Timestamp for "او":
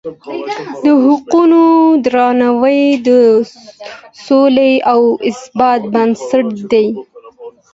4.91-5.01